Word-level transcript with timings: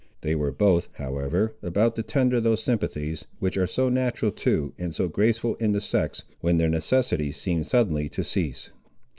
They 0.21 0.33
were 0.33 0.51
both, 0.51 0.87
however, 0.93 1.53
about 1.61 1.95
to 1.95 2.01
tender 2.01 2.41
those 2.41 2.63
sympathies, 2.63 3.25
which 3.37 3.55
are 3.55 3.67
so 3.67 3.87
natural 3.87 4.31
to, 4.31 4.73
and 4.79 4.95
so 4.95 5.07
graceful 5.07 5.53
in 5.57 5.73
the 5.73 5.79
sex, 5.81 6.23
when 6.39 6.57
their 6.57 6.69
necessity 6.69 7.31
seemed 7.31 7.67
suddenly 7.67 8.09
to 8.09 8.23
cease. 8.23 8.71